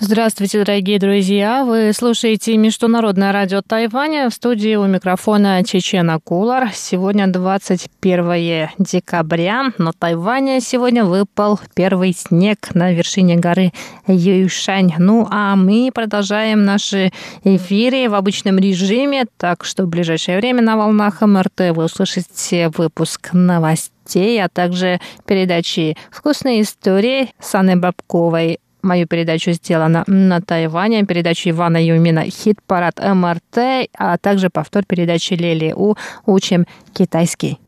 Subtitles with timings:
[0.00, 1.64] Здравствуйте, дорогие друзья!
[1.64, 4.28] Вы слушаете Международное радио Тайваня.
[4.28, 6.70] В студии у микрофона Чечена Кулар.
[6.74, 9.72] Сегодня 21 декабря.
[9.78, 13.72] На Тайване сегодня выпал первый снег на вершине горы
[14.08, 14.94] Юйшань.
[14.98, 17.12] Ну, а мы продолжаем наши
[17.44, 23.30] эфиры в обычном режиме, так что в ближайшее время на волнах МРТ вы услышите выпуск
[23.32, 23.94] новостей
[24.42, 31.78] а также передачи «Вкусные истории» с Анной Бабковой Мою передачу сделана на Тайване, передачу Ивана
[31.78, 35.94] Юмина «Хит-парад МРТ», а также повтор передачи Лели У
[36.26, 37.63] «Учим китайский».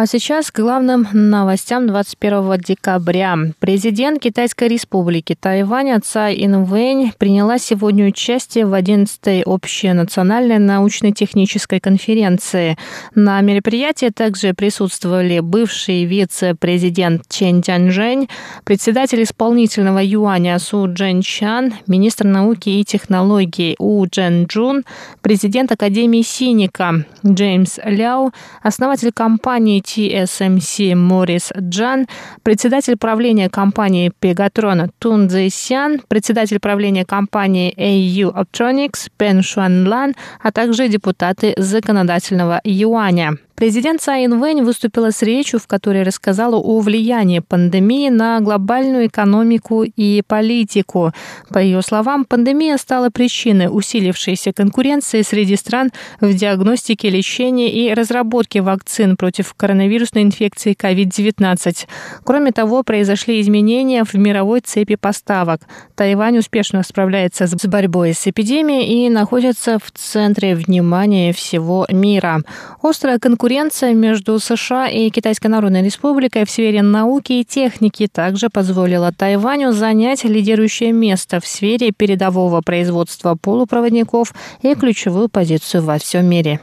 [0.00, 3.36] А сейчас к главным новостям 21 декабря.
[3.58, 12.78] Президент Китайской республики Тайвань Цай Инвэнь приняла сегодня участие в 11-й общенациональной научно-технической конференции.
[13.16, 18.28] На мероприятии также присутствовали бывший вице-президент Чен Тяньжэнь,
[18.62, 24.84] председатель исполнительного юаня Су Джен Чан, министр науки и технологий У Джен Джун,
[25.22, 28.30] президент Академии Синика Джеймс Ляо,
[28.62, 32.06] основатель компании TSMC Морис Джан,
[32.42, 40.88] председатель правления компании Pegatron Тун Цзэсян, председатель правления компании AU Optronics Пен Шуанлан, а также
[40.88, 43.38] депутаты законодательного юаня.
[43.58, 49.82] Президент Цай Вэнь выступила с речью, в которой рассказала о влиянии пандемии на глобальную экономику
[49.82, 51.12] и политику.
[51.48, 58.62] По ее словам, пандемия стала причиной усилившейся конкуренции среди стран в диагностике, лечении и разработке
[58.62, 61.88] вакцин против коронавирусной инфекции COVID-19.
[62.22, 65.62] Кроме того, произошли изменения в мировой цепи поставок.
[65.96, 72.42] Тайвань успешно справляется с борьбой с эпидемией и находится в центре внимания всего мира.
[72.84, 78.50] Острая конкуренция Конкуренция между США и Китайской Народной Республикой в сфере науки и техники также
[78.50, 86.26] позволила Тайваню занять лидирующее место в сфере передового производства полупроводников и ключевую позицию во всем
[86.26, 86.60] мире.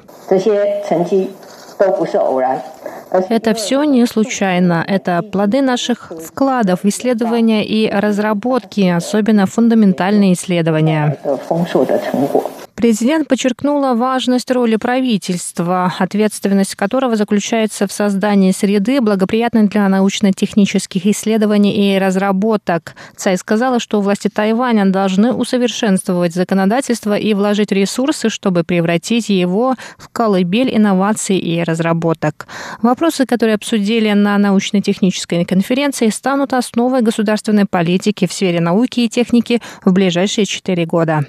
[3.29, 4.85] Это все не случайно.
[4.88, 11.17] Это плоды наших вкладов в исследования и разработки, особенно фундаментальные исследования.
[12.75, 21.96] Президент подчеркнула важность роли правительства, ответственность которого заключается в создании среды, благоприятной для научно-технических исследований
[21.96, 22.96] и разработок.
[23.16, 30.09] Цай сказала, что власти Тайваня должны усовершенствовать законодательство и вложить ресурсы, чтобы превратить его в
[30.09, 32.46] колыбель инноваций и разработок.
[32.81, 39.62] Вопросы, которые обсудили на научно-технической конференции, станут основой государственной политики в сфере науки и техники
[39.85, 41.25] в ближайшие четыре года.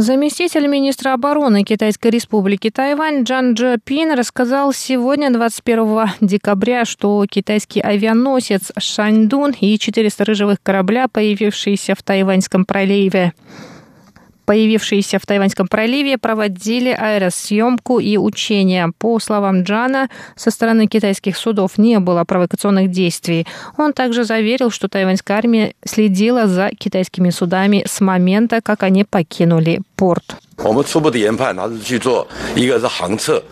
[0.00, 8.70] Заместитель министра обороны Китайской республики Тайвань Джан Джапин рассказал сегодня, 21 декабря, что китайский авианосец
[8.78, 13.32] Шаньдун и четыре сторожевых корабля, появившиеся в Тайваньском проливе,
[14.46, 18.92] появившиеся в Тайваньском проливе, проводили аэросъемку и учения.
[18.98, 23.48] По словам Джана, со стороны китайских судов не было провокационных действий.
[23.76, 29.80] Он также заверил, что тайваньская армия следила за китайскими судами с момента, как они покинули
[29.98, 30.36] порт.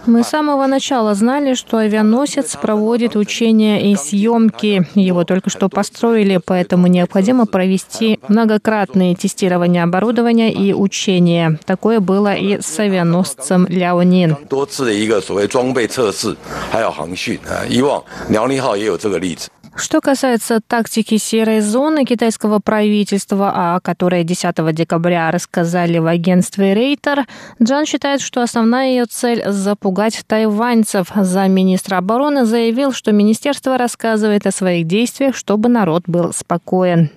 [0.06, 4.86] Мы с самого начала знали, что авианосец проводит учения и съемки.
[4.94, 11.58] Его только что построили, поэтому необходимо провести многократные тестирования оборудования и учения.
[11.64, 14.36] Такое было и с авианосцем Ляонин.
[19.76, 27.26] Что касается тактики серой зоны китайского правительства, о которой 10 декабря рассказали в агентстве Рейтер,
[27.62, 31.08] Джан считает, что основная ее цель– запугать тайваньцев.
[31.14, 37.10] Замминистра обороны заявил, что министерство рассказывает о своих действиях, чтобы народ был спокоен.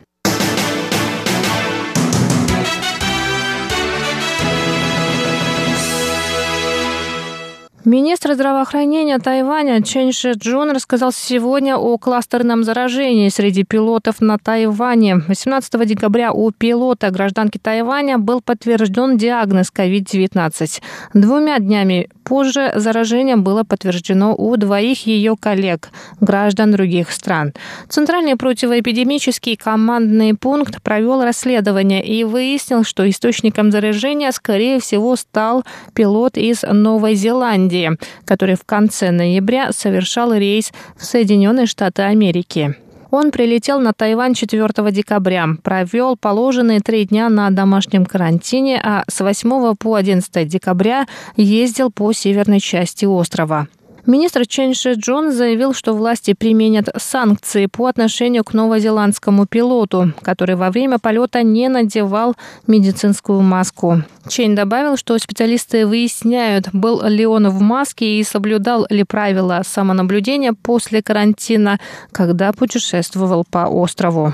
[7.89, 15.23] Министр здравоохранения Тайваня Чен Ши Джун рассказал сегодня о кластерном заражении среди пилотов на Тайване.
[15.27, 20.83] 18 декабря у пилота гражданки Тайваня был подтвержден диагноз COVID-19.
[21.15, 25.89] Двумя днями Позже заражение было подтверждено у двоих ее коллег,
[26.21, 27.53] граждан других стран.
[27.87, 35.63] Центральный противоэпидемический командный пункт провел расследование и выяснил, что источником заражения, скорее всего, стал
[35.95, 42.75] пилот из Новой Зеландии, который в конце ноября совершал рейс в Соединенные Штаты Америки.
[43.11, 49.19] Он прилетел на Тайвань 4 декабря, провел положенные три дня на домашнем карантине, а с
[49.21, 53.67] 8 по 11 декабря ездил по северной части острова.
[54.09, 60.55] Министр Чен Ши Джон заявил, что власти применят санкции по отношению к новозеландскому пилоту, который
[60.55, 62.35] во время полета не надевал
[62.65, 64.01] медицинскую маску.
[64.27, 70.53] Чейн добавил, что специалисты выясняют, был ли он в маске и соблюдал ли правила самонаблюдения
[70.53, 71.79] после карантина,
[72.11, 74.33] когда путешествовал по острову.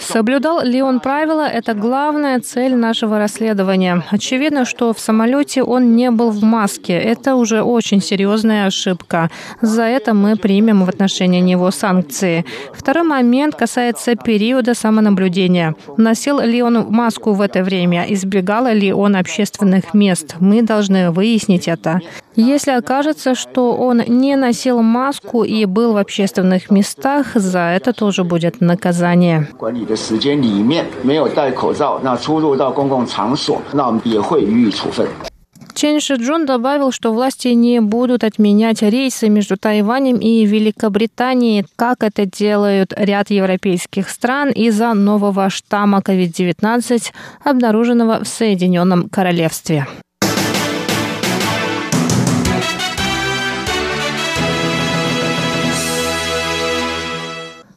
[0.00, 4.04] Соблюдал ли он правила– это главная цель нашего расследования.
[4.10, 6.94] Очевидно, что в самолете он не был в маске.
[6.94, 9.30] Это уже очень серьезная ошибка.
[9.62, 12.44] За это мы примем в отношении него санкции.
[12.74, 15.74] Второй момент касается периода самонаблюдения.
[15.96, 18.04] Носил ли он маску в это время?
[18.08, 20.36] Избегал ли он общественных мест?
[20.40, 22.00] Мы должны выяснить это.
[22.40, 28.22] Если окажется, что он не носил маску и был в общественных местах, за это тоже
[28.22, 29.48] будет наказание.
[35.74, 42.24] Чен Шиджун добавил, что власти не будут отменять рейсы между Тайванем и Великобританией, как это
[42.24, 47.12] делают ряд европейских стран из-за нового штамма COVID-19,
[47.42, 49.88] обнаруженного в Соединенном Королевстве.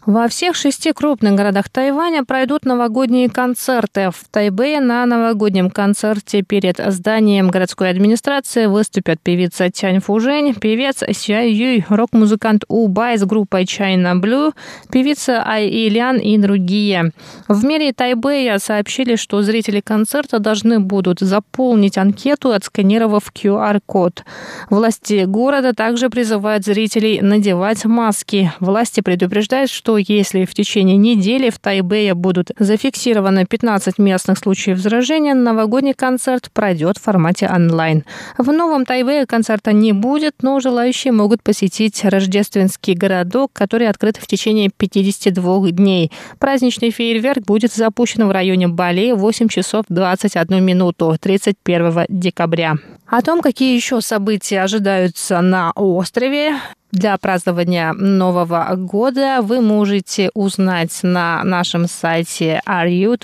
[0.07, 4.09] Во всех шести крупных городах Тайваня пройдут новогодние концерты.
[4.09, 11.51] В Тайбэе на новогоднем концерте перед зданием городской администрации выступят певица Тянь Фужень, певец Сюай
[11.51, 14.53] Юй, рок-музыкант У Бай с группой China Blue,
[14.91, 17.11] певица Ай Илян и другие.
[17.47, 24.23] В мэрии Тайбэя сообщили, что зрители концерта должны будут заполнить анкету, отсканировав QR-код.
[24.71, 28.51] Власти города также призывают зрителей надевать маски.
[28.59, 34.77] Власти предупреждают, что что если в течение недели в Тайбэе будут зафиксированы 15 местных случаев
[34.77, 38.05] заражения, новогодний концерт пройдет в формате онлайн.
[38.37, 44.27] В Новом Тайбэе концерта не будет, но желающие могут посетить рождественский городок, который открыт в
[44.27, 46.09] течение 52 дней.
[46.39, 52.75] Праздничный фейерверк будет запущен в районе Бали в 8 часов 21 минуту 31 декабря.
[53.07, 56.53] О том, какие еще события ожидаются на острове,
[56.91, 63.21] для празднования Нового года вы можете узнать на нашем сайте ru.rti.org.tw.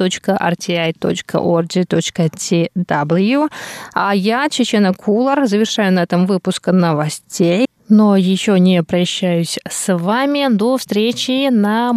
[3.94, 7.68] А я, Чечена Кулар, завершаю на этом выпуск новостей.
[7.90, 10.54] Но еще не прощаюсь с вами.
[10.54, 11.94] До встречи на